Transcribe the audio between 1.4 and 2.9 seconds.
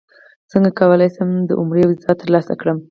د عمرې ویزه ترلاسه کړم